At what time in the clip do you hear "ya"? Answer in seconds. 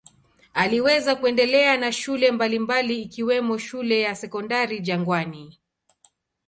4.01-4.15